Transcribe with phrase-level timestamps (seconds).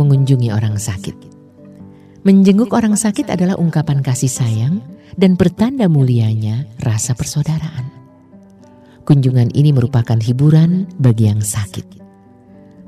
[0.00, 1.12] mengunjungi orang sakit.
[2.24, 4.80] Menjenguk orang sakit adalah ungkapan kasih sayang
[5.16, 7.92] dan pertanda mulianya rasa persaudaraan.
[9.04, 12.00] Kunjungan ini merupakan hiburan bagi yang sakit.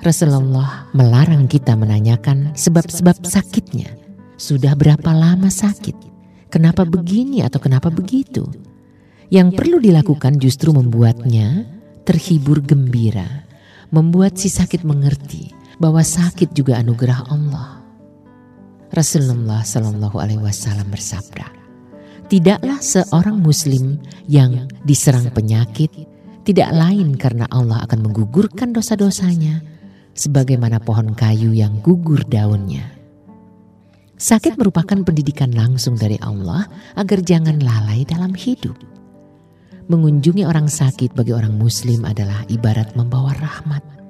[0.03, 3.93] Rasulullah melarang kita menanyakan sebab-sebab sakitnya.
[4.37, 5.95] Sudah berapa lama sakit?
[6.53, 8.45] Kenapa begini atau kenapa begitu?
[9.33, 11.65] Yang perlu dilakukan justru membuatnya
[12.05, 13.49] terhibur gembira,
[13.89, 17.83] membuat si sakit mengerti bahwa sakit juga anugerah Allah.
[18.95, 21.51] Rasulullah Shallallahu Alaihi Wasallam bersabda,
[22.31, 23.99] tidaklah seorang Muslim
[24.31, 25.91] yang diserang penyakit
[26.47, 29.63] tidak lain karena Allah akan menggugurkan dosa-dosanya,
[30.15, 32.83] sebagaimana pohon kayu yang gugur daunnya.
[34.19, 38.75] Sakit merupakan pendidikan langsung dari Allah agar jangan lalai dalam hidup.
[39.91, 44.02] Mengunjungi orang sakit bagi orang Muslim adalah ibarat membawa rahmat.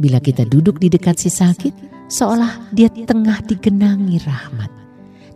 [0.00, 4.72] Bila kita duduk di dekat si sakit, seolah dia tengah digenangi rahmat.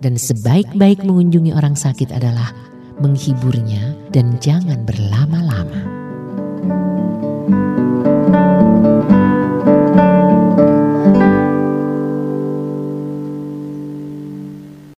[0.01, 2.48] Dan sebaik-baik mengunjungi orang sakit adalah
[2.97, 5.84] menghiburnya dan jangan berlama-lama.